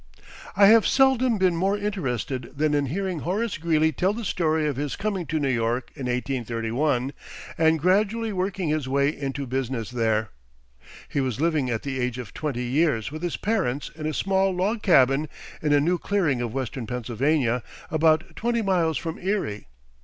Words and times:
I 0.55 0.65
have 0.65 0.87
seldom 0.87 1.37
been 1.37 1.55
more 1.55 1.77
interested 1.77 2.53
than 2.57 2.73
in 2.73 2.87
hearing 2.87 3.19
Horace 3.19 3.59
Greeley 3.59 3.91
tell 3.91 4.13
the 4.13 4.25
story 4.25 4.65
of 4.67 4.75
his 4.75 4.95
coming 4.95 5.27
to 5.27 5.39
New 5.39 5.47
York 5.51 5.91
in 5.93 6.07
1831, 6.07 7.13
and 7.55 7.77
gradually 7.77 8.33
working 8.33 8.69
his 8.69 8.87
way 8.87 9.15
into 9.15 9.45
business 9.45 9.91
there. 9.91 10.31
He 11.07 11.21
was 11.21 11.39
living 11.39 11.69
at 11.69 11.83
the 11.83 11.99
age 11.99 12.17
of 12.17 12.33
twenty 12.33 12.63
years 12.63 13.11
with 13.11 13.21
his 13.21 13.37
parents 13.37 13.91
in 13.95 14.07
a 14.07 14.13
small 14.15 14.49
log 14.55 14.81
cabin 14.81 15.29
in 15.61 15.71
a 15.71 15.79
new 15.79 15.99
clearing 15.99 16.41
of 16.41 16.51
Western 16.51 16.87
Pennsylvania, 16.87 17.61
about 17.91 18.35
twenty 18.35 18.63
miles 18.63 18.97
from 18.97 19.19
Erie. 19.19 19.67